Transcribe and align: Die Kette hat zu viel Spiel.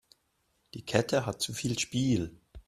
Die 0.73 0.83
Kette 0.83 1.27
hat 1.27 1.43
zu 1.43 1.53
viel 1.53 1.77
Spiel. 1.77 2.35